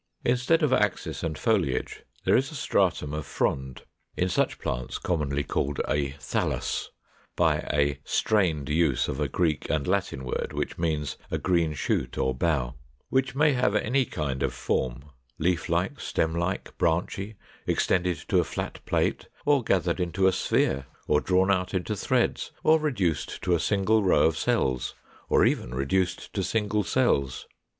Instead 0.25 0.63
of 0.63 0.73
axis 0.73 1.21
and 1.21 1.37
foliage, 1.37 2.01
there 2.25 2.35
is 2.35 2.49
a 2.49 2.55
stratum 2.55 3.13
of 3.13 3.23
frond, 3.23 3.83
in 4.17 4.27
such 4.29 4.57
plants 4.57 4.97
commonly 4.97 5.43
called 5.43 5.79
a 5.87 6.15
THALLUS 6.19 6.89
(by 7.35 7.57
a 7.71 7.99
strained 8.03 8.67
use 8.67 9.07
of 9.07 9.19
a 9.19 9.27
Greek 9.27 9.69
and 9.69 9.85
Latin 9.87 10.23
word 10.23 10.53
which 10.53 10.79
means 10.79 11.17
a 11.29 11.37
green 11.37 11.75
shoot 11.75 12.17
or 12.17 12.33
bough), 12.33 12.73
which 13.09 13.35
may 13.35 13.53
have 13.53 13.75
any 13.75 14.03
kind 14.05 14.41
of 14.41 14.55
form, 14.55 15.03
leaf 15.37 15.69
like, 15.69 15.99
stem 15.99 16.33
like, 16.33 16.75
branchy, 16.79 17.35
extended 17.67 18.17
to 18.27 18.39
a 18.39 18.43
flat 18.43 18.83
plate, 18.87 19.27
or 19.45 19.63
gathered 19.63 19.99
into 19.99 20.25
a 20.25 20.31
sphere, 20.31 20.87
or 21.07 21.21
drawn 21.21 21.51
out 21.51 21.75
into 21.75 21.95
threads, 21.95 22.49
or 22.63 22.79
reduced 22.79 23.39
to 23.43 23.53
a 23.53 23.59
single 23.59 24.01
row 24.01 24.23
of 24.25 24.35
cells, 24.35 24.95
or 25.29 25.45
even 25.45 25.75
reduced 25.75 26.33
to 26.33 26.41
single 26.41 26.81
cells. 26.83 27.45